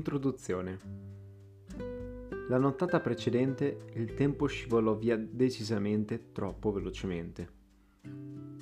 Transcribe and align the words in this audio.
Introduzione. 0.00 0.78
La 2.48 2.56
nottata 2.56 3.00
precedente 3.00 3.84
il 3.96 4.14
tempo 4.14 4.46
scivolò 4.46 4.94
via 4.94 5.18
decisamente 5.18 6.32
troppo 6.32 6.72
velocemente. 6.72 7.48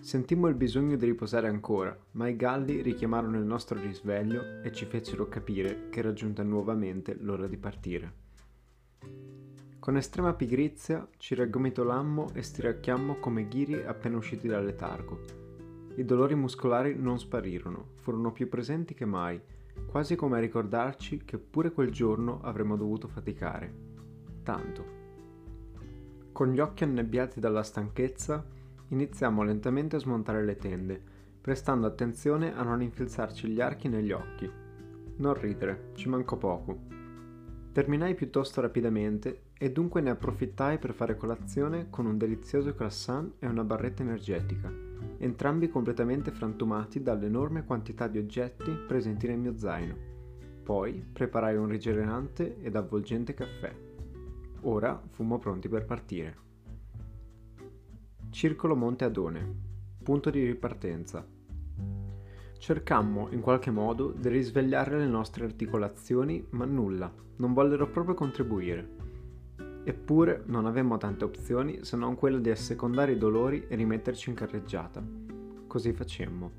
Sentimmo 0.01 0.49
il 0.49 0.57
bisogno 0.57 0.97
di 0.97 1.07
riposare 1.07 1.47
ancora, 1.47 1.97
ma 2.13 2.27
i 2.27 2.35
galli 2.35 2.83
richiamarono 2.83 3.39
il 3.39 3.45
nostro 3.45 3.79
risveglio 3.79 4.61
e 4.65 4.73
ci 4.73 4.85
fecero 4.85 5.29
capire 5.29 5.89
che 5.91 6.01
era 6.01 6.13
giunta 6.13 6.43
nuovamente 6.43 7.17
l'ora 7.21 7.47
di 7.47 7.57
partire. 7.57 8.13
Con 9.79 9.97
estrema 9.97 10.35
pigrizia 10.35 11.07
ci 11.19 11.37
raggomitolammo 11.37 12.31
e 12.35 12.43
stiracchiammo 12.43 13.21
come 13.21 13.47
ghiri 13.47 13.85
appena 13.87 14.17
usciti 14.17 14.49
dal 14.49 14.65
letargo. 14.65 15.21
I 15.95 16.05
dolori 16.05 16.35
muscolari 16.35 16.97
non 16.99 17.21
sparirono, 17.21 17.91
furono 17.95 18.33
più 18.33 18.49
presenti 18.49 18.95
che 18.95 19.05
mai 19.05 19.41
quasi 19.87 20.17
come 20.17 20.37
a 20.37 20.41
ricordarci 20.41 21.25
che 21.25 21.39
pure 21.39 21.73
quel 21.73 21.91
giorno 21.91 22.41
avremmo 22.43 22.77
dovuto 22.77 23.09
faticare. 23.09 23.75
Tanto. 24.43 24.85
Con 26.33 26.53
gli 26.53 26.61
occhi 26.61 26.85
annebbiati 26.85 27.41
dalla 27.41 27.63
stanchezza, 27.63 28.45
iniziamo 28.89 29.43
lentamente 29.43 29.97
a 29.97 30.01
smontare 30.01 30.45
le 30.45 30.57
tende, 30.57 31.03
prestando 31.41 31.87
attenzione 31.87 32.55
a 32.55 32.63
non 32.63 32.83
infilzarci 32.83 33.49
gli 33.49 33.61
archi 33.61 33.89
negli 33.89 34.13
occhi. 34.13 34.51
Non 35.17 35.35
ridere, 35.35 35.91
ci 35.95 36.09
mancò 36.09 36.37
poco. 36.37 36.79
Terminai 37.73 38.15
piuttosto 38.15 38.61
rapidamente 38.61 39.48
e 39.59 39.73
dunque 39.73 40.01
ne 40.01 40.11
approfittai 40.11 40.79
per 40.79 40.95
fare 40.95 41.17
colazione 41.17 41.89
con 41.91 42.07
un 42.07 42.17
delizioso 42.17 42.75
croissant 42.75 43.35
e 43.39 43.47
una 43.47 43.65
barretta 43.65 44.03
energetica 44.03 44.87
entrambi 45.19 45.69
completamente 45.69 46.31
frantumati 46.31 47.03
dall'enorme 47.03 47.65
quantità 47.65 48.07
di 48.07 48.19
oggetti 48.19 48.71
presenti 48.71 49.27
nel 49.27 49.39
mio 49.39 49.57
zaino. 49.57 49.97
Poi 50.63 51.05
preparai 51.13 51.57
un 51.57 51.67
rigenerante 51.67 52.61
ed 52.61 52.77
avvolgente 52.77 53.35
caffè. 53.35 53.75
Ora 54.63 55.01
fummo 55.09 55.39
pronti 55.39 55.69
per 55.69 55.85
partire. 55.85 56.47
Circolo 58.31 58.77
Monte 58.77 59.05
Adone. 59.05 59.67
Punto 60.03 60.31
di 60.31 60.45
ripartenza. 60.45 61.27
Cercammo 62.59 63.29
in 63.31 63.41
qualche 63.41 63.71
modo 63.71 64.11
di 64.11 64.29
risvegliare 64.29 64.99
le 64.99 65.07
nostre 65.07 65.45
articolazioni, 65.45 66.45
ma 66.51 66.65
nulla, 66.65 67.13
non 67.37 67.55
vollero 67.55 67.89
proprio 67.89 68.15
contribuire. 68.15 68.98
Eppure 69.89 70.43
non 70.45 70.67
avemmo 70.67 70.99
tante 70.99 71.25
opzioni 71.25 71.79
se 71.83 71.97
non 71.97 72.15
quella 72.15 72.37
di 72.37 72.51
assecondare 72.51 73.13
i 73.13 73.17
dolori 73.17 73.65
e 73.69 73.75
rimetterci 73.75 74.29
in 74.29 74.37
carreggiata. 74.37 75.03
Così 75.67 75.95
facemmo. 75.95 76.51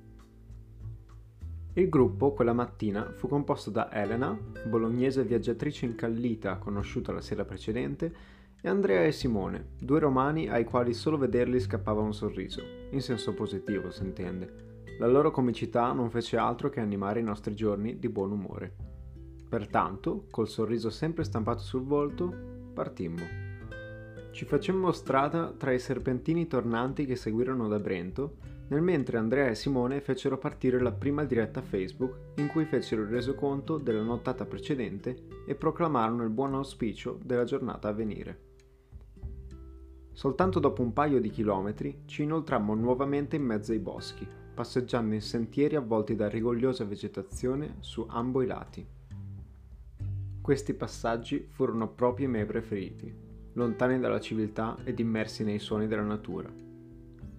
Il 1.73 1.89
gruppo 1.89 2.33
quella 2.33 2.53
mattina 2.53 3.11
fu 3.13 3.27
composto 3.27 3.69
da 3.69 3.93
Elena, 3.93 4.35
bolognese 4.65 5.23
viaggiatrice 5.23 5.85
incallita 5.85 6.57
conosciuta 6.57 7.11
la 7.11 7.21
sera 7.21 7.45
precedente, 7.45 8.11
e 8.59 8.67
Andrea 8.67 9.03
e 9.03 9.11
Simone, 9.11 9.73
due 9.79 9.99
romani 9.99 10.49
ai 10.49 10.63
quali 10.63 10.95
solo 10.95 11.19
vederli 11.19 11.59
scappava 11.59 12.01
un 12.01 12.15
sorriso, 12.15 12.63
in 12.89 12.99
senso 12.99 13.35
positivo, 13.35 13.91
si 13.91 14.05
intende. 14.05 14.85
La 14.97 15.07
loro 15.07 15.29
comicità 15.29 15.91
non 15.91 16.09
fece 16.09 16.35
altro 16.35 16.69
che 16.69 16.79
animare 16.79 17.19
i 17.19 17.23
nostri 17.23 17.53
giorni 17.53 17.99
di 17.99 18.09
buon 18.09 18.31
umore. 18.31 18.75
Pertanto, 19.47 20.25
col 20.31 20.47
sorriso 20.47 20.89
sempre 20.89 21.23
stampato 21.23 21.61
sul 21.61 21.83
volto, 21.83 22.57
partimmo. 22.79 23.25
Ci 24.31 24.45
facemmo 24.45 24.93
strada 24.93 25.51
tra 25.51 25.73
i 25.73 25.79
serpentini 25.79 26.47
tornanti 26.47 27.05
che 27.05 27.17
seguirono 27.17 27.67
da 27.67 27.77
Brento, 27.77 28.37
nel 28.69 28.81
mentre 28.81 29.17
Andrea 29.17 29.49
e 29.49 29.55
Simone 29.55 29.99
fecero 29.99 30.37
partire 30.37 30.79
la 30.79 30.93
prima 30.93 31.25
diretta 31.25 31.61
Facebook 31.61 32.37
in 32.37 32.47
cui 32.47 32.63
fecero 32.63 33.01
il 33.01 33.09
resoconto 33.09 33.77
della 33.77 34.01
nottata 34.01 34.45
precedente 34.45 35.25
e 35.45 35.55
proclamarono 35.55 36.23
il 36.23 36.29
buon 36.29 36.53
auspicio 36.53 37.19
della 37.21 37.43
giornata 37.43 37.89
a 37.89 37.93
venire. 37.93 38.47
Soltanto 40.13 40.59
dopo 40.59 40.81
un 40.81 40.93
paio 40.93 41.19
di 41.19 41.29
chilometri 41.29 42.03
ci 42.05 42.23
inoltrammo 42.23 42.75
nuovamente 42.75 43.35
in 43.35 43.43
mezzo 43.43 43.73
ai 43.73 43.79
boschi, 43.79 44.25
passeggiando 44.53 45.15
in 45.15 45.21
sentieri 45.21 45.75
avvolti 45.75 46.15
da 46.15 46.29
rigogliosa 46.29 46.85
vegetazione 46.85 47.75
su 47.79 48.05
ambo 48.07 48.41
i 48.41 48.45
lati. 48.45 48.98
Questi 50.41 50.73
passaggi 50.73 51.47
furono 51.49 51.89
proprio 51.89 52.27
i 52.27 52.29
miei 52.29 52.45
preferiti, 52.45 53.13
lontani 53.53 53.99
dalla 53.99 54.19
civiltà 54.19 54.77
ed 54.83 54.99
immersi 54.99 55.43
nei 55.43 55.59
suoni 55.59 55.87
della 55.87 56.01
natura. 56.01 56.51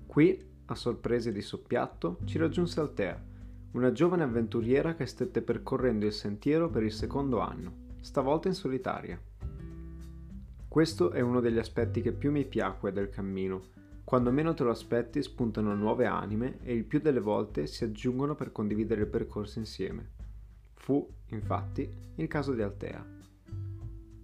Qui, 0.06 0.48
a 0.66 0.74
sorprese 0.74 1.32
di 1.32 1.40
soppiatto, 1.40 2.18
ci 2.24 2.38
raggiunse 2.38 2.78
Altea, 2.78 3.20
una 3.72 3.92
giovane 3.92 4.24
avventuriera 4.24 4.94
che 4.94 5.06
stette 5.06 5.42
percorrendo 5.42 6.06
il 6.06 6.12
sentiero 6.12 6.68
per 6.68 6.82
il 6.82 6.92
secondo 6.92 7.40
anno, 7.40 7.72
stavolta 8.00 8.48
in 8.48 8.54
solitaria. 8.54 9.20
Questo 10.68 11.10
è 11.10 11.20
uno 11.20 11.40
degli 11.40 11.58
aspetti 11.58 12.00
che 12.00 12.12
più 12.12 12.30
mi 12.30 12.44
piacque 12.44 12.92
del 12.92 13.08
cammino. 13.08 13.62
Quando 14.04 14.30
meno 14.30 14.54
te 14.54 14.62
lo 14.62 14.70
aspetti 14.70 15.22
spuntano 15.22 15.74
nuove 15.74 16.06
anime 16.06 16.58
e 16.62 16.74
il 16.74 16.84
più 16.84 17.00
delle 17.00 17.20
volte 17.20 17.66
si 17.66 17.82
aggiungono 17.82 18.34
per 18.34 18.52
condividere 18.52 19.00
il 19.02 19.08
percorso 19.08 19.58
insieme. 19.58 20.18
Fu, 20.80 21.06
infatti, 21.26 21.92
il 22.14 22.26
caso 22.26 22.54
di 22.54 22.62
Altea. 22.62 23.06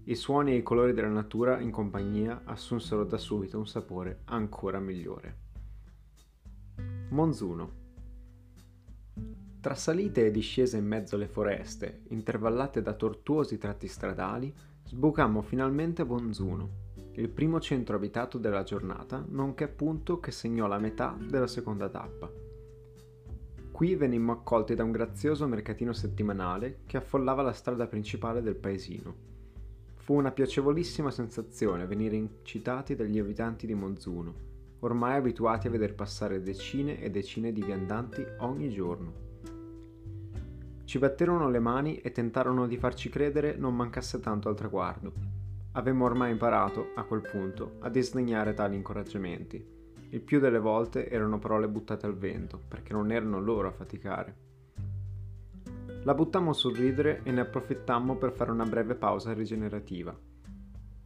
I 0.05 0.15
suoni 0.15 0.53
e 0.53 0.57
i 0.57 0.63
colori 0.63 0.95
della 0.95 1.09
natura 1.09 1.61
in 1.61 1.71
compagnia 1.71 2.41
assunsero 2.45 3.05
da 3.05 3.19
subito 3.19 3.59
un 3.59 3.67
sapore 3.67 4.21
ancora 4.25 4.81
migliore. 4.81 5.37
Monzuno. 7.11 7.71
Tra 9.61 9.75
salite 9.75 10.25
e 10.25 10.31
discese 10.31 10.79
in 10.79 10.87
mezzo 10.87 11.17
alle 11.17 11.29
foreste, 11.29 12.05
intervallate 12.09 12.81
da 12.81 12.95
tortuosi 12.95 13.59
tratti 13.59 13.87
stradali, 13.87 14.53
sbucammo 14.85 15.43
finalmente 15.43 16.03
a 16.03 16.07
Monzuno, 16.07 16.71
il 17.13 17.29
primo 17.29 17.61
centro 17.61 17.97
abitato 17.97 18.39
della 18.39 18.63
giornata, 18.63 19.23
nonché 19.29 19.69
punto 19.69 20.21
che 20.21 20.31
segnò 20.31 20.67
la 20.67 20.79
metà 20.79 21.15
della 21.21 21.47
seconda 21.47 21.91
tappa. 21.91 22.46
Qui 23.77 23.95
venimmo 23.95 24.33
accolti 24.33 24.75
da 24.75 24.85
un 24.85 24.91
grazioso 24.91 25.47
mercatino 25.47 25.93
settimanale 25.93 26.79
che 26.87 26.97
affollava 26.97 27.43
la 27.43 27.53
strada 27.53 27.87
principale 27.87 28.41
del 28.41 28.57
paesino. 28.57 29.15
Fu 29.97 30.15
una 30.15 30.31
piacevolissima 30.31 31.11
sensazione 31.11 31.85
venire 31.85 32.17
incitati 32.17 32.95
dagli 32.95 33.19
abitanti 33.19 33.67
di 33.67 33.75
Monzuno, 33.75 34.35
ormai 34.79 35.19
abituati 35.19 35.67
a 35.67 35.71
veder 35.71 35.95
passare 35.95 36.41
decine 36.41 37.03
e 37.03 37.11
decine 37.11 37.53
di 37.53 37.63
viandanti 37.63 38.25
ogni 38.39 38.71
giorno. 38.71 39.13
Ci 40.85 40.99
batterono 40.99 41.51
le 41.51 41.61
mani 41.61 41.99
e 41.99 42.13
tentarono 42.13 42.67
di 42.67 42.79
farci 42.79 43.11
credere 43.11 43.57
non 43.57 43.77
mancasse 43.77 44.21
tanto 44.21 44.49
al 44.49 44.57
traguardo. 44.57 45.13
Avemmo 45.73 46.07
ormai 46.07 46.31
imparato, 46.31 46.93
a 46.95 47.05
quel 47.05 47.21
punto, 47.21 47.77
a 47.81 47.91
disdegnare 47.91 48.55
tali 48.55 48.75
incoraggiamenti 48.75 49.76
il 50.11 50.21
più 50.21 50.41
delle 50.41 50.59
volte 50.59 51.09
erano 51.09 51.39
parole 51.39 51.69
buttate 51.69 52.07
al 52.07 52.17
vento, 52.17 52.61
perché 52.67 52.93
non 52.93 53.11
erano 53.11 53.41
loro 53.41 53.69
a 53.69 53.73
faticare. 53.73 54.45
La 56.05 56.15
buttammo 56.15 56.53
sul 56.53 56.77
ridere 56.77 57.21
e 57.25 57.33
ne 57.33 57.41
approfittammo 57.41 58.17
per 58.17 58.33
fare 58.33 58.53
una 58.53 58.65
breve 58.65 58.95
pausa 58.95 59.33
rigenerativa. 59.33 60.17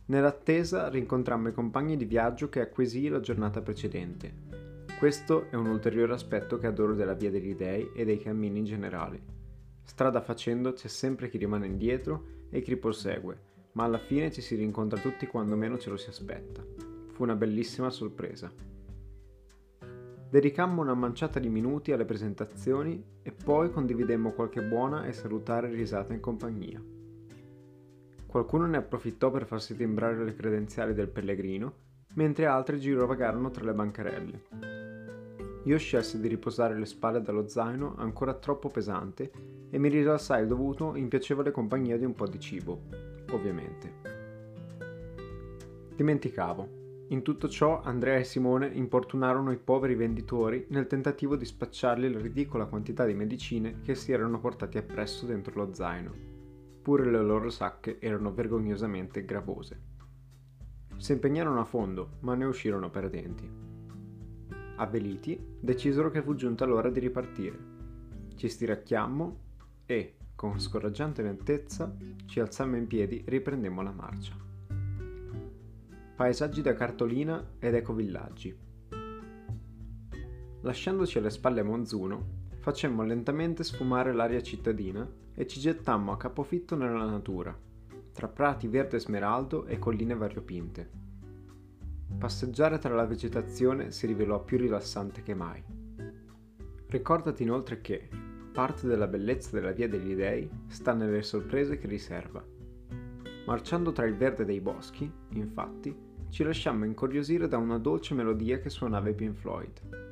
Nell'attesa 0.06 0.88
rincontrammo 0.88 1.48
i 1.48 1.54
compagni 1.54 1.96
di 1.96 2.04
viaggio 2.04 2.48
che 2.48 2.60
acquisii 2.60 3.08
la 3.08 3.20
giornata 3.20 3.62
precedente. 3.62 4.32
Questo 4.98 5.46
è 5.50 5.54
un 5.54 5.68
ulteriore 5.68 6.12
aspetto 6.12 6.58
che 6.58 6.66
adoro 6.66 6.94
della 6.94 7.14
via 7.14 7.30
degli 7.30 7.54
dei 7.54 7.90
e 7.94 8.04
dei 8.04 8.18
cammini 8.18 8.58
in 8.58 8.64
generale. 8.64 9.22
Strada 9.82 10.20
facendo 10.20 10.74
c'è 10.74 10.88
sempre 10.88 11.30
chi 11.30 11.38
rimane 11.38 11.66
indietro 11.66 12.24
e 12.50 12.60
chi 12.60 12.76
prosegue, 12.76 13.38
ma 13.72 13.84
alla 13.84 13.98
fine 13.98 14.30
ci 14.30 14.42
si 14.42 14.56
rincontra 14.56 15.00
tutti 15.00 15.26
quando 15.26 15.56
meno 15.56 15.78
ce 15.78 15.88
lo 15.88 15.96
si 15.96 16.10
aspetta. 16.10 16.62
Fu 17.12 17.22
una 17.22 17.36
bellissima 17.36 17.88
sorpresa. 17.88 18.52
Dedicammo 20.30 20.80
una 20.80 20.94
manciata 20.94 21.41
di 21.41 21.48
minuti 21.48 21.91
alle 21.91 22.04
presentazioni 22.04 23.04
e 23.21 23.32
poi 23.32 23.68
condividemmo 23.68 24.30
qualche 24.30 24.62
buona 24.62 25.04
e 25.06 25.12
salutare 25.12 25.68
risata 25.68 26.12
in 26.12 26.21
compagnia. 26.21 26.80
Qualcuno 28.27 28.66
ne 28.66 28.77
approfittò 28.77 29.32
per 29.32 29.44
farsi 29.44 29.74
timbrare 29.74 30.22
le 30.22 30.36
credenziali 30.36 30.94
del 30.94 31.09
pellegrino, 31.09 31.74
mentre 32.15 32.47
altri 32.47 32.78
girovagarono 32.78 33.50
tra 33.50 33.65
le 33.65 33.74
bancarelle. 33.74 34.42
Io 35.65 35.78
scelsi 35.78 36.21
di 36.21 36.28
riposare 36.28 36.78
le 36.78 36.86
spalle 36.86 37.21
dallo 37.21 37.48
zaino 37.48 37.97
ancora 37.97 38.34
troppo 38.34 38.68
pesante 38.68 39.32
e 39.68 39.78
mi 39.78 39.88
rilassai 39.88 40.42
il 40.42 40.47
dovuto 40.47 40.94
in 40.94 41.09
piacevole 41.09 41.50
compagnia 41.50 41.98
di 41.98 42.04
un 42.04 42.15
po' 42.15 42.28
di 42.28 42.38
cibo, 42.38 42.82
ovviamente. 43.32 43.94
Dimenticavo. 45.97 46.79
In 47.10 47.22
tutto 47.22 47.48
ciò 47.48 47.83
Andrea 47.83 48.18
e 48.18 48.24
Simone 48.24 48.68
importunarono 48.68 49.51
i 49.51 49.57
poveri 49.57 49.97
venditori 49.97 50.66
nel 50.68 50.86
tentativo 50.86 51.34
di 51.34 51.45
spacciargli 51.45 52.09
la 52.09 52.21
ridicola 52.21 52.66
quantità 52.66 53.04
di 53.04 53.15
medicine 53.15 53.80
che 53.83 53.97
si 53.97 54.12
erano 54.12 54.39
portati 54.39 54.78
appresso 54.78 55.27
dentro 55.27 55.53
lo 55.57 55.74
zaino. 55.74 56.15
Pure 56.80 57.10
le 57.10 57.21
loro 57.21 57.51
sacche 57.51 57.98
erano 57.98 58.33
vergognosamente 58.33 59.24
gravose. 59.24 59.80
Si 60.98 61.10
impegnarono 61.10 61.59
a 61.59 61.65
fondo, 61.65 62.18
ma 62.21 62.36
ne 62.36 62.45
uscirono 62.45 62.91
perdenti. 62.91 63.51
Avveliti, 64.77 65.56
decisero 65.59 66.13
che 66.13 66.22
fu 66.22 66.36
giunta 66.36 66.65
l'ora 66.65 66.91
di 66.91 67.01
ripartire. 67.01 67.59
Ci 68.36 68.48
stiracchiammo 68.48 69.39
e, 69.84 70.15
con 70.36 70.60
scoraggiante 70.60 71.22
lentezza, 71.22 71.92
ci 72.27 72.39
alzammo 72.39 72.77
in 72.77 72.86
piedi 72.86 73.24
e 73.24 73.30
riprendemmo 73.30 73.83
la 73.83 73.92
marcia. 73.92 74.49
Paesaggi 76.20 76.60
da 76.60 76.74
cartolina 76.74 77.52
ed 77.58 77.74
ecovillaggi. 77.74 78.54
Lasciandoci 80.60 81.16
alle 81.16 81.30
spalle 81.30 81.62
Monzuno, 81.62 82.48
facemmo 82.58 83.02
lentamente 83.04 83.64
sfumare 83.64 84.12
l'aria 84.12 84.42
cittadina 84.42 85.10
e 85.32 85.46
ci 85.46 85.60
gettammo 85.60 86.12
a 86.12 86.18
capofitto 86.18 86.76
nella 86.76 87.06
natura, 87.06 87.58
tra 88.12 88.28
prati 88.28 88.68
verde 88.68 89.00
smeraldo 89.00 89.64
e 89.64 89.78
colline 89.78 90.14
variopinte. 90.14 90.90
Passeggiare 92.18 92.76
tra 92.76 92.94
la 92.94 93.06
vegetazione 93.06 93.90
si 93.90 94.06
rivelò 94.06 94.44
più 94.44 94.58
rilassante 94.58 95.22
che 95.22 95.32
mai. 95.32 95.64
Ricordati 96.86 97.44
inoltre 97.44 97.80
che 97.80 98.10
parte 98.52 98.86
della 98.86 99.06
bellezza 99.06 99.52
della 99.52 99.72
Via 99.72 99.88
degli 99.88 100.14
Dei 100.14 100.50
sta 100.66 100.92
nelle 100.92 101.22
sorprese 101.22 101.78
che 101.78 101.86
riserva. 101.86 102.44
Marciando 103.46 103.90
tra 103.92 104.04
il 104.04 104.16
verde 104.16 104.44
dei 104.44 104.60
boschi, 104.60 105.10
infatti, 105.30 106.08
ci 106.30 106.42
lasciammo 106.42 106.84
incuriosire 106.84 107.47
da 107.48 107.59
una 107.59 107.78
dolce 107.78 108.15
melodia 108.15 108.59
che 108.59 108.71
suonava 108.71 109.09
i 109.09 109.15
Pink 109.15 109.36
Floyd 109.36 110.09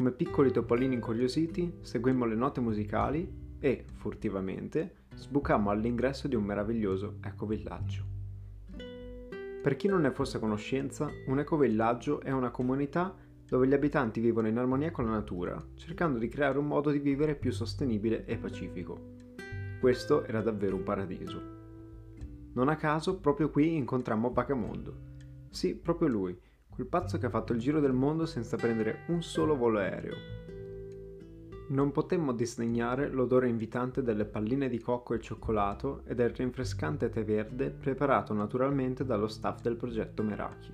come 0.00 0.12
piccoli 0.12 0.50
topolini 0.50 0.94
incuriositi, 0.94 1.74
seguimmo 1.82 2.24
le 2.24 2.34
note 2.34 2.62
musicali 2.62 3.30
e, 3.58 3.84
furtivamente, 3.96 5.04
sbucammo 5.14 5.68
all'ingresso 5.68 6.26
di 6.26 6.34
un 6.34 6.42
meraviglioso 6.42 7.16
ecovillaggio. 7.22 8.02
Per 9.62 9.76
chi 9.76 9.88
non 9.88 10.00
ne 10.00 10.10
fosse 10.10 10.38
a 10.38 10.40
conoscenza, 10.40 11.06
un 11.26 11.38
ecovillaggio 11.38 12.22
è 12.22 12.30
una 12.30 12.50
comunità 12.50 13.14
dove 13.46 13.66
gli 13.66 13.74
abitanti 13.74 14.20
vivono 14.20 14.48
in 14.48 14.56
armonia 14.56 14.90
con 14.90 15.04
la 15.04 15.10
natura, 15.10 15.62
cercando 15.74 16.18
di 16.18 16.28
creare 16.28 16.56
un 16.56 16.66
modo 16.66 16.90
di 16.90 16.98
vivere 16.98 17.34
più 17.34 17.52
sostenibile 17.52 18.24
e 18.24 18.38
pacifico. 18.38 18.98
Questo 19.80 20.24
era 20.24 20.40
davvero 20.40 20.76
un 20.76 20.82
paradiso. 20.82 21.42
Non 22.54 22.70
a 22.70 22.76
caso, 22.76 23.18
proprio 23.18 23.50
qui 23.50 23.76
incontrammo 23.76 24.32
Vagamondo. 24.32 25.09
Sì, 25.50 25.74
proprio 25.74 26.08
lui, 26.08 26.38
quel 26.68 26.86
pazzo 26.86 27.18
che 27.18 27.26
ha 27.26 27.30
fatto 27.30 27.52
il 27.52 27.58
giro 27.58 27.80
del 27.80 27.92
mondo 27.92 28.24
senza 28.24 28.56
prendere 28.56 29.00
un 29.08 29.22
solo 29.22 29.56
volo 29.56 29.80
aereo. 29.80 30.14
Non 31.70 31.92
potemmo 31.92 32.32
disdegnare 32.32 33.08
l'odore 33.08 33.48
invitante 33.48 34.02
delle 34.02 34.24
palline 34.24 34.68
di 34.68 34.78
cocco 34.78 35.14
e 35.14 35.20
cioccolato 35.20 36.02
e 36.06 36.14
del 36.14 36.30
rinfrescante 36.30 37.08
tè 37.08 37.24
verde 37.24 37.70
preparato 37.70 38.32
naturalmente 38.32 39.04
dallo 39.04 39.28
staff 39.28 39.60
del 39.60 39.76
progetto 39.76 40.22
Meraki. 40.22 40.72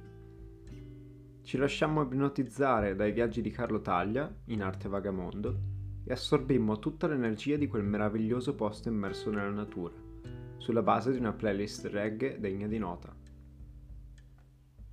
Ci 1.43 1.56
lasciammo 1.56 2.02
ipnotizzare 2.02 2.94
dai 2.94 3.12
viaggi 3.12 3.40
di 3.40 3.50
Carlo 3.50 3.81
Taglia, 3.81 4.32
in 4.46 4.62
arte 4.62 4.88
vagamondo, 4.88 5.58
e 6.05 6.12
assorbimmo 6.12 6.78
tutta 6.78 7.06
l'energia 7.06 7.56
di 7.56 7.67
quel 7.67 7.84
meraviglioso 7.84 8.55
posto 8.55 8.88
immerso 8.88 9.31
nella 9.31 9.50
natura, 9.50 9.94
sulla 10.56 10.82
base 10.82 11.12
di 11.12 11.19
una 11.19 11.32
playlist 11.32 11.87
reggae 11.87 12.38
degna 12.38 12.67
di 12.67 12.78
nota. 12.78 13.16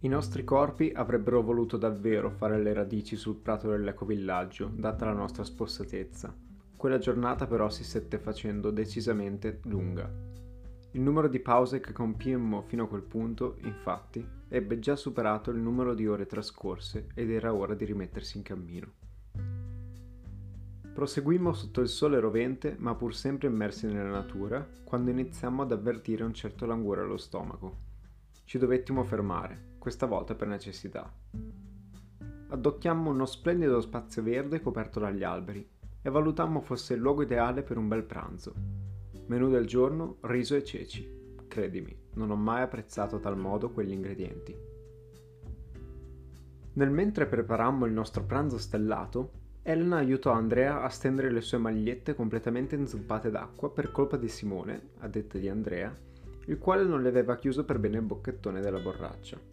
I 0.04 0.10
nostri 0.10 0.44
corpi 0.44 0.92
avrebbero 0.94 1.42
voluto 1.42 1.78
davvero 1.78 2.30
fare 2.30 2.62
le 2.62 2.74
radici 2.74 3.16
sul 3.16 3.38
prato 3.38 3.70
dell'ecovillaggio, 3.70 4.70
data 4.76 5.06
la 5.06 5.14
nostra 5.14 5.46
spossatezza. 5.46 6.36
Quella 6.76 6.98
giornata 6.98 7.48
però 7.48 7.70
si 7.70 7.86
stette 7.86 8.20
facendo 8.20 8.70
decisamente 8.70 9.62
lunga. 9.64 10.12
Il 10.92 11.00
numero 11.00 11.30
di 11.30 11.40
pause 11.40 11.80
che 11.80 11.94
compiemmo 11.94 12.64
fino 12.64 12.84
a 12.84 12.88
quel 12.90 13.04
punto, 13.04 13.56
infatti, 13.62 14.28
ebbe 14.50 14.78
già 14.80 14.98
superato 14.98 15.52
il 15.52 15.60
numero 15.60 15.94
di 15.94 16.06
ore 16.06 16.26
trascorse 16.26 17.08
ed 17.16 17.32
era 17.32 17.54
ora 17.54 17.74
di 17.74 17.86
rimettersi 17.86 18.36
in 18.36 18.44
cammino. 18.44 18.92
Proseguimmo 20.94 21.54
sotto 21.54 21.80
il 21.80 21.88
sole 21.88 22.20
rovente, 22.20 22.76
ma 22.78 22.94
pur 22.94 23.16
sempre 23.16 23.48
immersi 23.48 23.88
nella 23.88 24.10
natura, 24.10 24.68
quando 24.84 25.12
iniziammo 25.12 25.62
ad 25.62 25.72
avvertire 25.72 26.26
un 26.26 26.34
certo 26.34 26.66
languore 26.66 27.00
allo 27.00 27.16
stomaco. 27.16 27.78
Ci 28.44 28.58
dovettimo 28.58 29.06
fermare, 29.06 29.72
questa 29.83 30.06
volta 30.06 30.33
per 30.33 30.47
necessità. 30.47 31.13
Addocchiammo 32.47 33.09
uno 33.09 33.25
splendido 33.25 33.81
spazio 33.81 34.24
verde 34.24 34.62
coperto 34.62 35.01
dagli 35.01 35.24
alberi 35.24 35.68
e 36.01 36.09
valutammo 36.09 36.62
fosse 36.62 36.94
il 36.94 37.01
luogo 37.01 37.24
ideale 37.24 37.63
per 37.63 37.75
un 37.75 37.89
bel 37.89 38.03
pranzo. 38.03 38.53
Menù 39.25 39.50
del 39.50 39.68
giorno, 39.68 40.19
riso 40.21 40.56
e 40.56 40.63
ceci. 40.63 41.35
Credimi, 41.50 41.94
non 42.13 42.31
ho 42.31 42.38
mai 42.38 42.62
apprezzato 42.62 43.18
a 43.18 43.19
tal 43.19 43.38
modo 43.38 43.71
quegli 43.71 43.91
ingredienti. 43.91 44.56
Nel 46.75 46.89
mentre 46.89 47.25
preparammo 47.25 47.85
il 47.85 47.91
nostro 47.91 48.24
pranzo 48.24 48.57
stellato, 48.57 49.31
Elena 49.63 49.97
aiutò 49.97 50.31
Andrea 50.31 50.81
a 50.81 50.88
stendere 50.88 51.30
le 51.30 51.41
sue 51.41 51.57
magliette 51.57 52.15
completamente 52.15 52.75
inzuppate 52.75 53.30
d'acqua 53.30 53.69
per 53.69 53.91
colpa 53.91 54.15
di 54.15 54.30
Simone, 54.30 54.91
a 55.00 55.09
detta 55.09 55.38
di 55.38 55.50
Andrea, 55.50 55.94
il 56.45 56.57
quale 56.57 56.85
non 56.85 57.01
le 57.01 57.09
aveva 57.09 57.35
chiuso 57.35 57.65
per 57.65 57.80
bene 57.80 57.97
il 57.97 58.03
bocchettone 58.03 58.62
della 58.62 58.80
borraccia. 58.80 59.51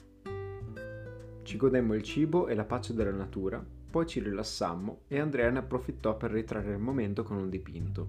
Ci 1.51 1.57
godemmo 1.57 1.95
il 1.95 2.05
cibo 2.05 2.47
e 2.47 2.55
la 2.55 2.63
pace 2.63 2.95
della 2.95 3.11
natura, 3.11 3.61
poi 3.91 4.07
ci 4.07 4.21
rilassammo 4.21 5.01
e 5.09 5.19
Andrea 5.19 5.51
ne 5.51 5.59
approfittò 5.59 6.17
per 6.17 6.31
ritrarre 6.31 6.75
il 6.75 6.79
momento 6.79 7.25
con 7.25 7.39
un 7.39 7.51
dipinto. 7.51 8.09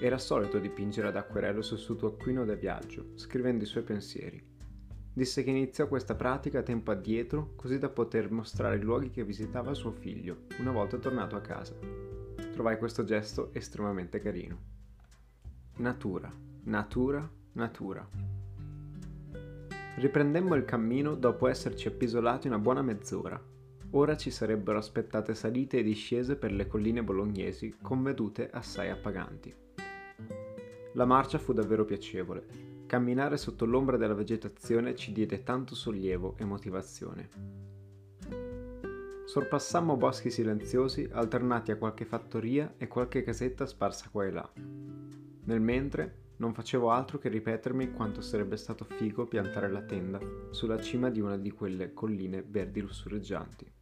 Era 0.00 0.16
solito 0.16 0.60
dipingere 0.60 1.08
ad 1.08 1.16
acquerello 1.16 1.60
sul 1.60 1.78
suo 1.78 1.96
taccuino 1.96 2.44
da 2.44 2.54
viaggio, 2.54 3.06
scrivendo 3.16 3.64
i 3.64 3.66
suoi 3.66 3.82
pensieri. 3.82 4.40
Disse 5.12 5.42
che 5.42 5.50
iniziò 5.50 5.88
questa 5.88 6.14
pratica 6.14 6.62
tempo 6.62 6.92
addietro 6.92 7.54
così 7.56 7.80
da 7.80 7.88
poter 7.88 8.30
mostrare 8.30 8.76
i 8.76 8.80
luoghi 8.80 9.10
che 9.10 9.24
visitava 9.24 9.74
suo 9.74 9.90
figlio 9.90 10.42
una 10.60 10.70
volta 10.70 10.98
tornato 10.98 11.34
a 11.34 11.40
casa. 11.40 11.74
Trovai 12.52 12.78
questo 12.78 13.02
gesto 13.02 13.50
estremamente 13.54 14.20
carino. 14.20 14.56
Natura, 15.78 16.32
natura, 16.62 17.28
natura. 17.54 18.08
Riprendemmo 19.94 20.54
il 20.54 20.64
cammino 20.64 21.14
dopo 21.14 21.48
esserci 21.48 21.86
appisolati 21.86 22.46
una 22.46 22.58
buona 22.58 22.82
mezz'ora. 22.82 23.40
Ora 23.90 24.16
ci 24.16 24.30
sarebbero 24.30 24.78
aspettate 24.78 25.34
salite 25.34 25.78
e 25.78 25.82
discese 25.82 26.36
per 26.36 26.50
le 26.50 26.66
colline 26.66 27.02
bolognesi 27.02 27.76
con 27.82 28.02
vedute 28.02 28.48
assai 28.50 28.88
appaganti. 28.88 29.54
La 30.94 31.04
marcia 31.04 31.38
fu 31.38 31.52
davvero 31.52 31.84
piacevole. 31.84 32.70
Camminare 32.86 33.36
sotto 33.36 33.66
l'ombra 33.66 33.98
della 33.98 34.14
vegetazione 34.14 34.94
ci 34.94 35.12
diede 35.12 35.42
tanto 35.42 35.74
sollievo 35.74 36.36
e 36.38 36.44
motivazione. 36.44 37.28
Sorpassammo 39.26 39.96
boschi 39.96 40.30
silenziosi 40.30 41.08
alternati 41.10 41.70
a 41.70 41.76
qualche 41.76 42.04
fattoria 42.06 42.74
e 42.76 42.88
qualche 42.88 43.22
casetta 43.22 43.66
sparsa 43.66 44.08
qua 44.10 44.24
e 44.24 44.30
là. 44.30 44.52
Nel 45.44 45.60
mentre 45.60 46.21
non 46.42 46.54
facevo 46.54 46.90
altro 46.90 47.18
che 47.18 47.28
ripetermi 47.28 47.92
quanto 47.92 48.20
sarebbe 48.20 48.56
stato 48.56 48.84
figo 48.84 49.26
piantare 49.26 49.70
la 49.70 49.82
tenda 49.82 50.18
sulla 50.50 50.80
cima 50.80 51.08
di 51.08 51.20
una 51.20 51.36
di 51.36 51.52
quelle 51.52 51.92
colline 51.92 52.42
verdi 52.44 52.80
lussureggianti. 52.80 53.72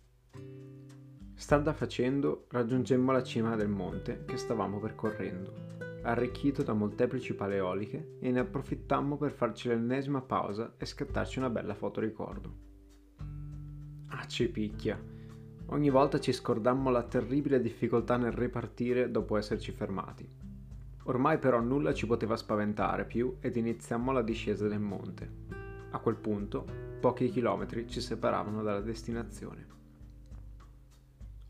Strada 1.35 1.73
facendo 1.73 2.45
raggiungemmo 2.51 3.13
la 3.13 3.23
cima 3.23 3.57
del 3.57 3.71
monte 3.71 4.25
che 4.27 4.37
stavamo 4.37 4.79
percorrendo, 4.79 5.55
arricchito 6.03 6.63
da 6.63 6.75
molteplici 6.75 7.33
paleoliche 7.35 8.19
e 8.21 8.31
ne 8.31 8.41
approfittammo 8.41 9.17
per 9.17 9.33
farci 9.33 9.69
l'ennesima 9.69 10.21
pausa 10.21 10.75
e 10.77 10.85
scattarci 10.85 11.39
una 11.39 11.49
bella 11.49 11.75
foto 11.75 12.01
ricordo. 12.01 12.69
Ah, 14.09 14.27
ci 14.27 14.51
picchia! 14.51 15.03
Ogni 15.69 15.89
volta 15.89 16.21
ci 16.21 16.33
scordammo 16.33 16.91
la 16.91 17.05
terribile 17.05 17.59
difficoltà 17.63 18.19
nel 18.19 18.33
ripartire 18.33 19.11
dopo 19.11 19.39
esserci 19.39 19.73
fermati 19.73 20.50
Ormai 21.05 21.39
però 21.39 21.61
nulla 21.61 21.95
ci 21.95 22.07
poteva 22.07 22.37
spaventare 22.37 23.05
più 23.05 23.37
ed 23.41 23.57
iniziammo 23.57 24.13
la 24.13 24.23
discesa 24.23 24.69
del 24.69 24.81
monte. 24.81 25.29
A 25.91 25.99
quel 25.99 26.17
punto, 26.17 26.67
pochi 27.01 27.31
chilometri 27.31 27.89
ci 27.89 28.01
separavano 28.01 28.63
dalla 28.63 28.81
destinazione. 28.81 29.67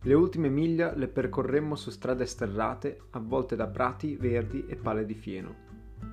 Le 0.03 0.15
ultime 0.15 0.49
miglia 0.49 0.95
le 0.95 1.09
percorremmo 1.09 1.75
su 1.75 1.91
strade 1.91 2.25
sterrate 2.25 3.03
avvolte 3.11 3.55
da 3.55 3.67
prati 3.67 4.17
verdi 4.17 4.65
e 4.67 4.77
pale 4.77 5.05
di 5.05 5.15
fieno. 5.15 5.69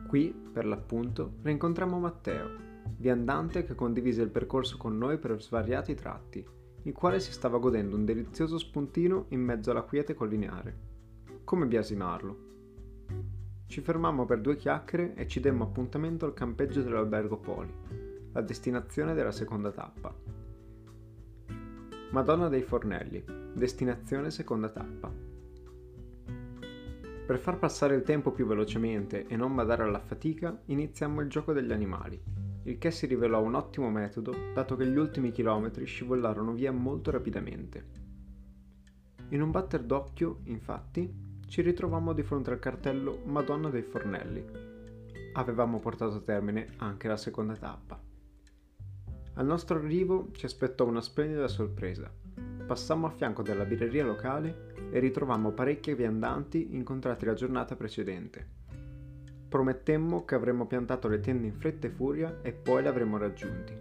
Qui, 0.07 0.33
per 0.51 0.65
l'appunto, 0.65 1.35
rincontrammo 1.41 1.97
Matteo, 1.97 2.49
viandante 2.97 3.63
che 3.63 3.75
condivise 3.75 4.21
il 4.23 4.29
percorso 4.29 4.75
con 4.75 4.97
noi 4.97 5.17
per 5.19 5.41
svariati 5.41 5.95
tratti, 5.95 6.45
il 6.83 6.93
quale 6.93 7.21
si 7.21 7.31
stava 7.31 7.59
godendo 7.59 7.95
un 7.95 8.03
delizioso 8.03 8.57
spuntino 8.57 9.25
in 9.29 9.41
mezzo 9.41 9.71
alla 9.71 9.83
quiete 9.83 10.13
collineare. 10.13 10.75
Come 11.45 11.65
biasimarlo? 11.65 12.45
Ci 13.67 13.81
fermammo 13.81 14.25
per 14.25 14.39
due 14.39 14.55
chiacchiere 14.55 15.13
e 15.13 15.27
ci 15.27 15.41
demmo 15.41 15.65
appuntamento 15.65 16.25
al 16.25 16.33
campeggio 16.33 16.81
dell'albergo 16.81 17.37
Poli, 17.37 17.73
la 18.31 18.41
destinazione 18.41 19.13
della 19.13 19.33
seconda 19.33 19.71
tappa. 19.71 20.15
Madonna 22.11 22.47
dei 22.47 22.61
Fornelli, 22.61 23.21
destinazione 23.53 24.31
seconda 24.31 24.69
tappa. 24.69 25.11
Per 27.25 27.37
far 27.37 27.59
passare 27.59 27.95
il 27.95 28.03
tempo 28.03 28.31
più 28.31 28.47
velocemente 28.47 29.27
e 29.27 29.35
non 29.35 29.53
badare 29.53 29.83
alla 29.83 29.99
fatica, 29.99 30.57
iniziammo 30.67 31.19
il 31.19 31.27
gioco 31.27 31.51
degli 31.51 31.73
animali, 31.73 32.17
il 32.63 32.77
che 32.77 32.89
si 32.89 33.05
rivelò 33.05 33.43
un 33.43 33.55
ottimo 33.55 33.89
metodo 33.89 34.33
dato 34.53 34.77
che 34.77 34.87
gli 34.87 34.97
ultimi 34.97 35.31
chilometri 35.31 35.83
scivolarono 35.83 36.53
via 36.53 36.71
molto 36.71 37.11
rapidamente. 37.11 37.85
In 39.29 39.41
un 39.41 39.51
batter 39.51 39.83
d'occhio, 39.83 40.39
infatti, 40.45 41.26
ci 41.47 41.61
ritrovammo 41.61 42.13
di 42.13 42.23
fronte 42.23 42.51
al 42.51 42.59
cartello 42.59 43.21
Madonna 43.23 43.69
dei 43.69 43.81
Fornelli. 43.81 44.45
Avevamo 45.33 45.79
portato 45.79 46.15
a 46.15 46.21
termine 46.21 46.73
anche 46.77 47.07
la 47.07 47.15
seconda 47.15 47.55
tappa. 47.55 47.99
Al 49.35 49.45
nostro 49.45 49.77
arrivo 49.77 50.29
ci 50.33 50.45
aspettò 50.45 50.85
una 50.85 51.01
splendida 51.01 51.47
sorpresa. 51.47 52.11
Passammo 52.65 53.07
a 53.07 53.11
fianco 53.11 53.43
della 53.43 53.63
birreria 53.63 54.03
locale 54.03 54.73
e 54.91 54.99
ritrovammo 54.99 55.51
parecchi 55.51 55.93
viandanti 55.93 56.75
incontrati 56.75 57.25
la 57.25 57.33
giornata 57.33 57.75
precedente. 57.77 58.55
Promettemmo 59.47 60.25
che 60.25 60.35
avremmo 60.35 60.67
piantato 60.67 61.07
le 61.07 61.21
tende 61.21 61.47
in 61.47 61.53
fretta 61.53 61.87
e 61.87 61.91
furia 61.91 62.39
e 62.41 62.51
poi 62.51 62.81
le 62.81 62.89
avremmo 62.89 63.17
raggiunti. 63.17 63.73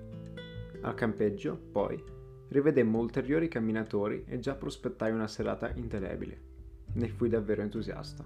Al 0.83 0.95
campeggio, 0.95 1.59
poi, 1.73 2.01
rivedemmo 2.49 3.01
ulteriori 3.01 3.49
camminatori 3.49 4.25
e 4.29 4.39
già 4.39 4.55
prospettai 4.55 5.11
una 5.11 5.27
serata 5.27 5.73
indelebile. 5.75 6.55
Ne 6.97 7.09
fui 7.09 7.31
davvero 7.31 7.63
entusiasta. 7.63 8.25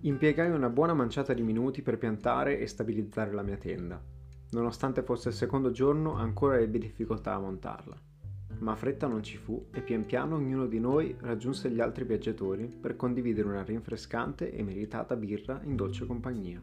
Impiegai 0.00 0.50
una 0.50 0.68
buona 0.68 0.94
manciata 0.94 1.32
di 1.32 1.42
minuti 1.42 1.82
per 1.82 1.98
piantare 1.98 2.58
e 2.58 2.66
stabilizzare 2.66 3.32
la 3.32 3.42
mia 3.42 3.56
tenda 3.56 4.12
Nonostante 4.52 5.02
fosse 5.02 5.30
il 5.30 5.34
secondo 5.34 5.70
giorno, 5.70 6.14
ancora 6.14 6.58
ebbi 6.58 6.78
difficoltà 6.78 7.32
a 7.32 7.38
montarla. 7.38 7.96
Ma 8.58 8.76
fretta 8.76 9.06
non 9.06 9.22
ci 9.22 9.38
fu 9.38 9.68
e 9.72 9.80
pian 9.80 10.04
piano 10.04 10.36
ognuno 10.36 10.66
di 10.66 10.78
noi 10.78 11.16
raggiunse 11.20 11.70
gli 11.70 11.80
altri 11.80 12.04
viaggiatori 12.04 12.66
per 12.66 12.94
condividere 12.94 13.48
una 13.48 13.62
rinfrescante 13.62 14.52
e 14.52 14.62
meritata 14.62 15.16
birra 15.16 15.62
in 15.64 15.74
dolce 15.74 16.04
compagnia. 16.04 16.60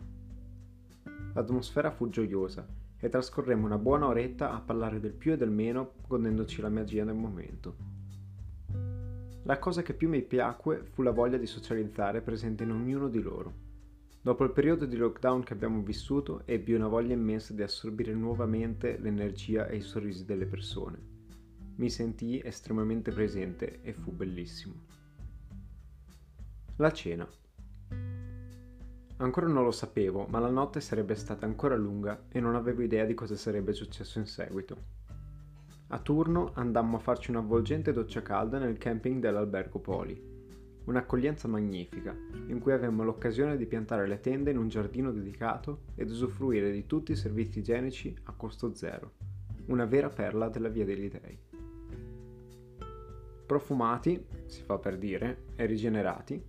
L'atmosfera 1.33 1.89
fu 1.89 2.09
gioiosa 2.09 2.63
e 2.99 3.09
trascorremmo 3.09 3.65
una 3.65 3.79
buona 3.79 4.05
oretta 4.05 4.53
a 4.53 4.61
parlare 4.61 4.99
del 4.99 5.13
più 5.13 5.31
e 5.31 5.37
del 5.37 5.49
meno, 5.49 5.93
godendoci 6.07 6.61
la 6.61 6.69
magia 6.69 7.03
del 7.03 7.15
momento. 7.15 7.98
La 9.49 9.57
cosa 9.57 9.81
che 9.81 9.95
più 9.95 10.07
mi 10.09 10.21
piacque 10.21 10.83
fu 10.83 11.01
la 11.01 11.09
voglia 11.09 11.37
di 11.37 11.47
socializzare 11.47 12.21
presente 12.21 12.61
in 12.61 12.69
ognuno 12.69 13.09
di 13.09 13.19
loro 13.19 13.53
Dopo 14.21 14.43
il 14.43 14.51
periodo 14.51 14.85
di 14.85 14.95
lockdown 14.95 15.41
che 15.41 15.53
abbiamo 15.53 15.81
vissuto, 15.81 16.43
ebbi 16.45 16.73
una 16.73 16.87
voglia 16.87 17.13
immensa 17.15 17.53
di 17.53 17.63
assorbire 17.63 18.13
nuovamente 18.13 18.99
l'energia 18.99 19.65
e 19.65 19.77
i 19.77 19.81
sorrisi 19.81 20.23
delle 20.23 20.45
persone. 20.45 20.99
Mi 21.77 21.89
sentii 21.89 22.43
estremamente 22.43 23.11
presente 23.11 23.81
e 23.81 23.91
fu 23.93 24.11
bellissimo. 24.11 24.75
La 26.75 26.91
cena. 26.91 27.27
Ancora 29.17 29.47
non 29.47 29.63
lo 29.63 29.71
sapevo, 29.71 30.27
ma 30.27 30.37
la 30.37 30.51
notte 30.51 30.79
sarebbe 30.79 31.15
stata 31.15 31.47
ancora 31.47 31.75
lunga 31.75 32.25
e 32.29 32.39
non 32.39 32.53
avevo 32.53 32.83
idea 32.83 33.05
di 33.05 33.15
cosa 33.15 33.35
sarebbe 33.35 33.73
successo 33.73 34.19
in 34.19 34.27
seguito. 34.27 34.98
A 35.91 35.99
turno 35.99 36.51
andammo 36.53 36.97
a 36.97 36.99
farci 36.99 37.31
un'avvolgente 37.31 37.91
doccia 37.91 38.21
calda 38.21 38.59
nel 38.59 38.77
camping 38.77 39.21
dell'albergo 39.21 39.79
Poli 39.79 40.29
un'accoglienza 40.89 41.47
magnifica, 41.47 42.15
in 42.47 42.59
cui 42.59 42.71
avemmo 42.71 43.03
l'occasione 43.03 43.57
di 43.57 43.67
piantare 43.67 44.07
le 44.07 44.19
tende 44.19 44.51
in 44.51 44.57
un 44.57 44.69
giardino 44.69 45.11
dedicato 45.11 45.81
ed 45.95 46.09
usufruire 46.09 46.71
di 46.71 46.85
tutti 46.85 47.11
i 47.11 47.15
servizi 47.15 47.59
igienici 47.59 48.15
a 48.23 48.33
costo 48.35 48.73
zero, 48.73 49.13
una 49.67 49.85
vera 49.85 50.09
perla 50.09 50.49
della 50.49 50.69
Via 50.69 50.85
degli 50.85 51.09
Dei. 51.09 51.39
Profumati, 53.45 54.25
si 54.45 54.63
fa 54.63 54.77
per 54.77 54.97
dire, 54.97 55.43
e 55.55 55.65
rigenerati, 55.65 56.43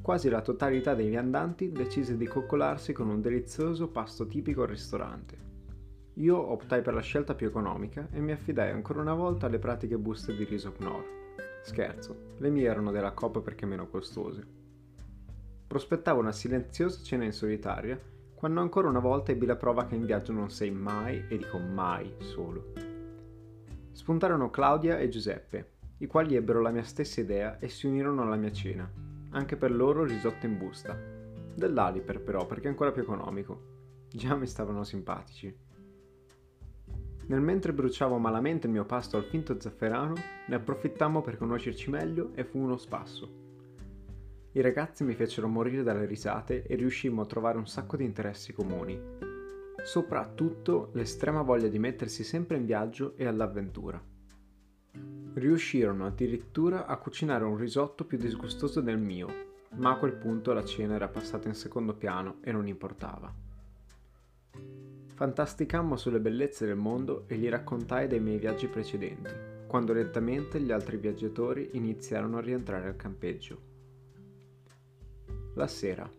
quasi 0.00 0.28
la 0.28 0.40
totalità 0.40 0.94
dei 0.94 1.08
viandanti 1.08 1.70
decise 1.70 2.16
di 2.16 2.26
coccolarsi 2.26 2.92
con 2.92 3.08
un 3.08 3.20
delizioso 3.20 3.88
pasto 3.88 4.26
tipico 4.26 4.62
al 4.62 4.68
ristorante. 4.68 5.49
Io 6.20 6.36
optai 6.36 6.82
per 6.82 6.92
la 6.92 7.00
scelta 7.00 7.34
più 7.34 7.46
economica 7.46 8.06
e 8.12 8.20
mi 8.20 8.32
affidai 8.32 8.70
ancora 8.70 9.00
una 9.00 9.14
volta 9.14 9.46
alle 9.46 9.58
pratiche 9.58 9.96
buste 9.96 10.36
di 10.36 10.44
riso 10.44 10.70
Knorr 10.70 11.02
Scherzo, 11.62 12.34
le 12.36 12.50
mie 12.50 12.68
erano 12.68 12.90
della 12.90 13.12
Coop 13.12 13.40
perché 13.40 13.64
meno 13.64 13.88
costose. 13.88 14.46
Prospettavo 15.66 16.20
una 16.20 16.32
silenziosa 16.32 17.02
cena 17.02 17.24
in 17.24 17.32
solitaria 17.32 17.98
quando 18.34 18.60
ancora 18.60 18.88
una 18.88 18.98
volta 18.98 19.32
ebbi 19.32 19.46
la 19.46 19.56
prova 19.56 19.86
che 19.86 19.94
in 19.94 20.04
viaggio 20.04 20.32
non 20.32 20.50
sei 20.50 20.70
mai, 20.70 21.24
e 21.28 21.38
dico 21.38 21.58
mai, 21.58 22.14
solo. 22.18 22.72
Spuntarono 23.92 24.50
Claudia 24.50 24.98
e 24.98 25.08
Giuseppe, 25.08 25.70
i 25.98 26.06
quali 26.06 26.36
ebbero 26.36 26.60
la 26.60 26.70
mia 26.70 26.82
stessa 26.82 27.20
idea 27.20 27.58
e 27.58 27.68
si 27.68 27.86
unirono 27.86 28.22
alla 28.22 28.36
mia 28.36 28.52
cena. 28.52 28.90
Anche 29.30 29.56
per 29.56 29.72
loro 29.72 30.04
risotto 30.04 30.44
in 30.44 30.58
busta. 30.58 30.98
Dell'Aliper 31.54 32.20
però, 32.20 32.46
perché 32.46 32.66
è 32.66 32.70
ancora 32.70 32.92
più 32.92 33.02
economico. 33.02 33.68
Già 34.10 34.34
mi 34.34 34.46
stavano 34.46 34.84
simpatici. 34.84 35.68
Nel 37.30 37.40
mentre 37.40 37.72
bruciavo 37.72 38.18
malamente 38.18 38.66
il 38.66 38.72
mio 38.72 38.84
pasto 38.84 39.16
al 39.16 39.22
finto 39.22 39.60
zafferano, 39.60 40.14
ne 40.48 40.54
approfittammo 40.56 41.22
per 41.22 41.36
conoscerci 41.36 41.88
meglio 41.88 42.32
e 42.34 42.42
fu 42.42 42.58
uno 42.58 42.76
spasso. 42.76 43.30
I 44.50 44.60
ragazzi 44.60 45.04
mi 45.04 45.14
fecero 45.14 45.46
morire 45.46 45.84
dalle 45.84 46.06
risate 46.06 46.66
e 46.66 46.74
riuscimmo 46.74 47.22
a 47.22 47.26
trovare 47.26 47.56
un 47.56 47.68
sacco 47.68 47.96
di 47.96 48.02
interessi 48.02 48.52
comuni. 48.52 49.00
Soprattutto 49.84 50.90
l'estrema 50.94 51.42
voglia 51.42 51.68
di 51.68 51.78
mettersi 51.78 52.24
sempre 52.24 52.56
in 52.56 52.66
viaggio 52.66 53.16
e 53.16 53.26
all'avventura. 53.26 54.02
Riuscirono 55.34 56.06
addirittura 56.06 56.86
a 56.86 56.96
cucinare 56.96 57.44
un 57.44 57.56
risotto 57.56 58.06
più 58.06 58.18
disgustoso 58.18 58.80
del 58.80 58.98
mio, 58.98 59.28
ma 59.76 59.92
a 59.92 59.98
quel 59.98 60.14
punto 60.14 60.52
la 60.52 60.64
cena 60.64 60.96
era 60.96 61.06
passata 61.06 61.46
in 61.46 61.54
secondo 61.54 61.94
piano 61.94 62.38
e 62.42 62.50
non 62.50 62.66
importava. 62.66 63.32
Fantasticammo 65.20 65.98
sulle 65.98 66.18
bellezze 66.18 66.64
del 66.64 66.76
mondo 66.76 67.24
e 67.26 67.36
gli 67.36 67.46
raccontai 67.46 68.08
dei 68.08 68.20
miei 68.20 68.38
viaggi 68.38 68.68
precedenti, 68.68 69.30
quando 69.66 69.92
lentamente 69.92 70.58
gli 70.58 70.72
altri 70.72 70.96
viaggiatori 70.96 71.68
iniziarono 71.72 72.38
a 72.38 72.40
rientrare 72.40 72.88
al 72.88 72.96
campeggio. 72.96 73.60
La 75.56 75.66
sera. 75.66 76.10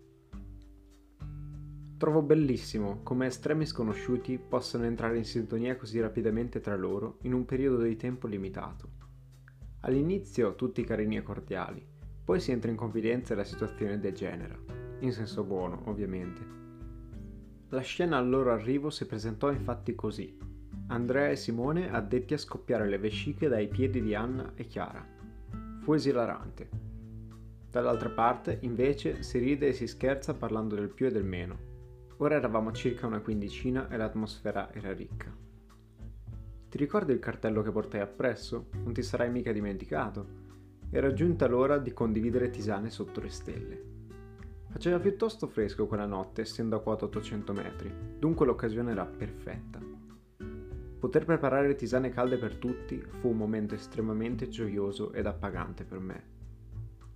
Trovo 1.98 2.22
bellissimo 2.22 3.00
come 3.02 3.26
estremi 3.26 3.66
sconosciuti 3.66 4.38
possano 4.38 4.84
entrare 4.84 5.18
in 5.18 5.26
sintonia 5.26 5.76
così 5.78 6.00
rapidamente 6.00 6.60
tra 6.60 6.76
loro 6.76 7.18
in 7.24 7.34
un 7.34 7.44
periodo 7.44 7.82
di 7.82 7.96
tempo 7.96 8.28
limitato. 8.28 8.88
All'inizio 9.80 10.54
tutti 10.54 10.84
carini 10.84 11.18
e 11.18 11.24
cordiali, 11.24 11.84
poi 12.24 12.40
si 12.40 12.52
entra 12.52 12.70
in 12.70 12.78
confidenza 12.78 13.34
e 13.34 13.38
la 13.38 13.44
situazione 13.44 14.00
degenera, 14.00 14.56
in 15.00 15.12
senso 15.12 15.44
buono 15.44 15.82
ovviamente 15.86 16.61
la 17.72 17.82
scena 17.82 18.18
al 18.18 18.28
loro 18.28 18.52
arrivo 18.52 18.90
si 18.90 19.06
presentò 19.06 19.50
infatti 19.50 19.96
così. 19.96 20.38
Andrea 20.88 21.30
e 21.30 21.38
Simone 21.38 21.90
addetti 21.90 22.34
a 22.34 22.38
scoppiare 22.38 22.86
le 22.86 22.98
vesciche 22.98 23.48
dai 23.48 23.70
piedi 23.70 24.02
di 24.02 24.14
Anna 24.14 24.52
e 24.56 24.68
Chiara. 24.68 25.06
Fu 25.80 25.94
esilarante. 25.94 26.70
Dall'altra 27.70 28.10
parte, 28.10 28.58
invece, 28.62 29.24
si 29.24 29.40
ride 29.40 29.68
e 29.68 29.74
si 29.74 29.88
scherza 29.88 30.34
parlando 30.34 30.76
del 30.76 30.90
più 30.90 31.06
e 31.06 31.12
del 31.12 31.24
meno. 31.24 31.70
Ora 32.18 32.36
eravamo 32.36 32.74
circa 32.74 33.08
una 33.08 33.22
quindicina 33.22 33.88
e 33.88 33.96
l'atmosfera 33.96 34.74
era 34.74 34.92
ricca. 34.92 35.34
Ti 36.68 36.78
ricordi 36.78 37.14
il 37.14 37.20
cartello 37.20 37.62
che 37.62 37.72
portai 37.72 38.02
appresso? 38.02 38.68
Non 38.84 38.92
ti 38.92 39.02
sarai 39.02 39.32
mica 39.32 39.54
dimenticato. 39.54 40.28
Era 40.90 41.14
giunta 41.14 41.48
l'ora 41.48 41.78
di 41.78 41.94
condividere 41.94 42.50
tisane 42.50 42.90
sotto 42.90 43.22
le 43.22 43.30
stelle. 43.30 43.91
Faceva 44.72 45.00
piuttosto 45.00 45.48
fresco 45.48 45.86
quella 45.86 46.06
notte, 46.06 46.42
essendo 46.42 46.78
a 46.78 46.82
quota 46.82 47.06
800 47.06 47.54
metri, 47.54 47.94
dunque 48.18 48.46
l'occasione 48.46 48.92
era 48.92 49.06
perfetta. 49.06 49.80
Poter 50.98 51.26
preparare 51.26 51.76
tisane 51.76 52.10
calde 52.10 52.38
per 52.38 52.56
tutti 52.56 52.98
fu 53.02 53.30
un 53.30 53.38
momento 53.38 53.76
estremamente 53.76 54.48
gioioso 54.48 55.12
ed 55.12 55.26
appagante 55.26 55.84
per 55.84 56.00
me. 56.00 56.24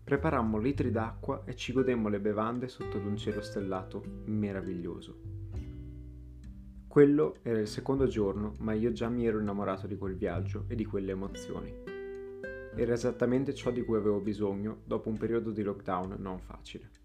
Preparammo 0.04 0.58
litri 0.58 0.92
d'acqua 0.92 1.44
e 1.46 1.56
ci 1.56 1.72
godemmo 1.72 2.10
le 2.10 2.20
bevande 2.20 2.68
sotto 2.68 2.98
ad 2.98 3.06
un 3.06 3.16
cielo 3.16 3.42
stellato 3.42 4.04
meraviglioso. 4.26 5.18
Quello 6.88 7.38
era 7.42 7.60
il 7.60 7.68
secondo 7.68 8.06
giorno, 8.06 8.54
ma 8.60 8.74
io 8.74 8.92
già 8.92 9.08
mi 9.08 9.26
ero 9.26 9.40
innamorato 9.40 9.88
di 9.88 9.98
quel 9.98 10.16
viaggio 10.16 10.66
e 10.68 10.76
di 10.76 10.86
quelle 10.86 11.12
emozioni. 11.12 11.74
Era 12.76 12.94
esattamente 12.94 13.54
ciò 13.54 13.72
di 13.72 13.84
cui 13.84 13.96
avevo 13.96 14.20
bisogno 14.20 14.82
dopo 14.84 15.08
un 15.08 15.18
periodo 15.18 15.52
di 15.52 15.64
lockdown 15.64 16.16
non 16.20 16.40
facile. 16.40 17.05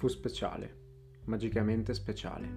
Fu 0.00 0.08
speciale, 0.08 0.76
magicamente 1.24 1.92
speciale. 1.92 2.48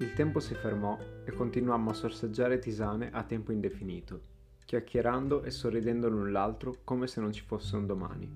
Il 0.00 0.12
tempo 0.12 0.38
si 0.38 0.54
fermò 0.54 0.98
e 1.24 1.32
continuammo 1.32 1.88
a 1.88 1.94
sorseggiare 1.94 2.58
tisane 2.58 3.10
a 3.10 3.22
tempo 3.22 3.52
indefinito, 3.52 4.20
chiacchierando 4.66 5.44
e 5.44 5.50
sorridendo 5.50 6.10
l'un 6.10 6.30
l'altro 6.30 6.80
come 6.84 7.06
se 7.06 7.22
non 7.22 7.32
ci 7.32 7.40
fosse 7.40 7.74
un 7.76 7.86
domani. 7.86 8.30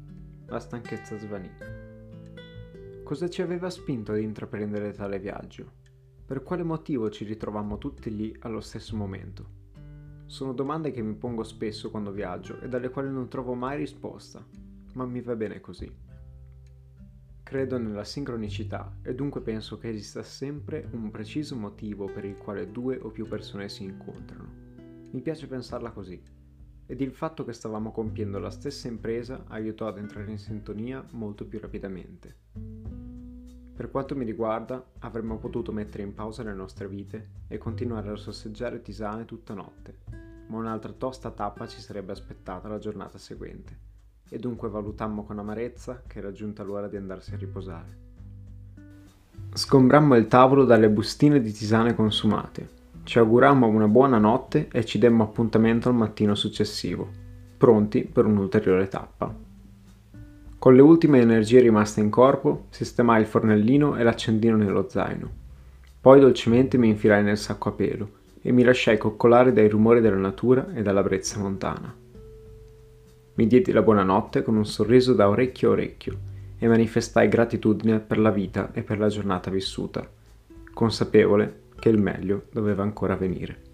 La 0.47 0.59
stanchezza 0.59 1.19
svanì. 1.19 1.51
Cosa 3.05 3.29
ci 3.29 3.43
aveva 3.43 3.69
spinto 3.69 4.13
ad 4.13 4.21
intraprendere 4.21 4.93
tale 4.93 5.19
viaggio? 5.19 5.73
Per 6.25 6.43
quale 6.43 6.63
motivo 6.63 7.11
ci 7.11 7.27
ritrovammo 7.27 7.77
tutti 7.77 8.17
lì 8.17 8.35
allo 8.39 8.63
stesso 8.63 8.97
momento? 8.97 9.47
Sono 10.25 10.55
domande 10.55 10.91
che 10.91 11.03
mi 11.03 11.17
pongo 11.17 11.43
spesso 11.43 11.91
quando 11.91 12.13
viaggio 12.13 12.63
e 12.63 12.69
dalle 12.69 12.89
quali 12.89 13.11
non 13.11 13.29
trovo 13.29 13.53
mai 13.53 13.77
risposta, 13.77 14.43
ma 14.95 15.05
mi 15.05 15.21
va 15.21 15.37
bene 15.37 15.61
così. 15.61 16.06
Credo 17.47 17.79
nella 17.79 18.03
sincronicità 18.03 18.97
e 19.03 19.15
dunque 19.15 19.41
penso 19.41 19.79
che 19.79 19.91
esista 19.91 20.25
sempre 20.25 20.89
un 20.91 21.13
preciso 21.13 21.55
motivo 21.55 22.07
per 22.07 22.25
il 22.25 22.37
quale 22.37 22.73
due 22.73 22.99
o 22.99 23.11
più 23.11 23.29
persone 23.29 23.69
si 23.69 23.85
incontrano. 23.85 24.49
Mi 25.13 25.21
piace 25.21 25.47
pensarla 25.47 25.93
così. 25.93 26.21
ed 26.87 27.01
il 27.01 27.13
fatto 27.13 27.45
che 27.45 27.53
stavamo 27.53 27.93
compiendo 27.93 28.41
la 28.41 28.51
stessa 28.51 28.89
impresa 28.89 29.45
aiutò 29.47 29.87
ad 29.87 29.99
entrare 29.99 30.29
in 30.29 30.39
sintonia 30.39 31.07
molto 31.13 31.47
più 31.47 31.61
rapidamente. 31.61 32.35
Per 33.77 33.91
quanto 33.93 34.17
mi 34.17 34.25
riguarda, 34.25 34.85
avremmo 34.99 35.39
potuto 35.39 35.71
mettere 35.71 36.03
in 36.03 36.15
pausa 36.15 36.43
le 36.43 36.53
nostre 36.53 36.89
vite 36.89 37.29
e 37.47 37.59
continuare 37.59 38.11
a 38.11 38.17
sorseggiare 38.17 38.83
tisane 38.83 39.25
tutta 39.25 39.55
notte, 39.55 39.99
ma 40.49 40.57
un'altra 40.57 40.91
tosta 40.91 41.31
tappa 41.31 41.69
ci 41.69 41.81
sarebbe 41.81 42.11
aspettata 42.11 42.67
la 42.67 42.79
giornata 42.79 43.19
seguente, 43.19 43.79
e 44.29 44.39
dunque 44.39 44.69
valutammo 44.69 45.25
con 45.25 45.39
amarezza 45.39 46.03
che 46.07 46.19
era 46.19 46.33
giunta 46.33 46.63
l'ora 46.63 46.89
di 46.89 46.97
andarsi 46.97 47.35
a 47.35 47.37
riposare. 47.37 48.05
Sgombrammo 49.53 50.17
il 50.17 50.27
tavolo 50.29 50.65
dalle 50.65 50.89
bustine 50.89 51.41
di 51.41 51.53
tisane 51.53 51.95
consumate 51.95 52.77
ci 53.07 53.21
augurammo 53.21 53.69
una 53.69 53.87
buona 53.87 54.19
notte 54.19 54.67
e 54.73 54.85
ci 54.85 54.99
demmo 54.99 55.23
appuntamento 55.23 55.89
al 55.89 55.95
mattino 55.95 56.35
successivo, 56.35 57.09
pronti 57.57 58.03
per 58.03 58.27
un'ulteriore 58.27 58.89
tappa. 58.89 59.33
Con 60.59 60.75
le 60.75 60.83
ultime 60.83 61.21
energie 61.21 61.61
rimaste 61.61 62.01
in 62.01 62.11
corpo, 62.11 62.65
sistemai 62.71 63.21
il 63.21 63.29
fornellino 63.29 63.97
e 63.97 64.03
l'accendino 64.03 64.57
nello 64.57 64.87
zaino. 64.89 65.31
Poi 66.01 66.19
dolcemente 66.19 66.77
mi 66.79 66.89
infilai 66.89 67.23
nel 67.23 67.39
sacco 67.39 67.69
a 67.69 67.73
pelo 67.73 68.11
e 68.43 68.51
mi 68.51 68.65
lasciai 68.65 68.99
coccolare 68.99 69.53
dai 69.53 69.69
rumori 69.69 70.01
della 70.01 70.17
natura 70.17 70.75
e 70.75 70.83
dalla 70.83 71.05
brezza 71.05 71.39
montana. 71.39 72.06
Mi 73.37 73.47
diedi 73.47 73.71
la 73.71 73.83
buonanotte 73.83 74.43
con 74.43 74.57
un 74.57 74.65
sorriso 74.65 75.13
da 75.13 75.29
orecchio 75.29 75.69
a 75.69 75.73
orecchio 75.73 76.19
e 76.59 76.67
manifestai 76.67 77.29
gratitudine 77.29 78.01
per 78.01 78.19
la 78.19 78.31
vita 78.31 78.73
e 78.73 78.83
per 78.83 78.99
la 78.99 79.09
giornata 79.09 79.51
vissuta, 79.51 80.09
consapevole 80.73 81.65
che 81.79 81.91
il 81.91 81.99
meglio 81.99 82.45
doveva 82.51 82.83
ancora 82.83 83.15
venire. 83.15 83.66